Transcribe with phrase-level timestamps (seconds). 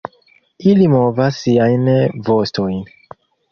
[0.71, 1.93] Ili movas siajn
[2.31, 2.83] vostojn.